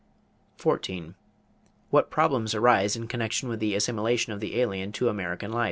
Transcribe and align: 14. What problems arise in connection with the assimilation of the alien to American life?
14. 0.57 1.13
What 1.91 2.09
problems 2.09 2.55
arise 2.55 2.95
in 2.95 3.05
connection 3.05 3.49
with 3.49 3.59
the 3.59 3.75
assimilation 3.75 4.33
of 4.33 4.39
the 4.39 4.59
alien 4.59 4.91
to 4.93 5.09
American 5.09 5.51
life? 5.51 5.59